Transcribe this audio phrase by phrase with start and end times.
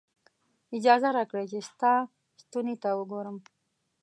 [0.77, 1.93] اجازه راکړئ چې ستا
[2.41, 3.37] ستوني ته وګورم.